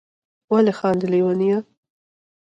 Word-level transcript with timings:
ولي 0.53 0.71
خاندی 0.79 1.07
ليونيه 1.11 1.57